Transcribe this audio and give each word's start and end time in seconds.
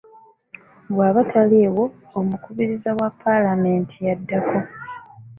Bw'aba 0.93 1.21
taliiwo, 1.31 1.85
omukubiriza 2.19 2.89
wa 2.99 3.09
Paalamenti 3.21 3.95
yaddako 4.07 4.57